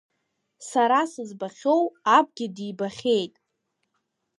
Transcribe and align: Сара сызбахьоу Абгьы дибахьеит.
Сара 0.69 0.99
сызбахьоу 1.11 1.83
Абгьы 2.17 2.47
дибахьеит. 2.55 3.33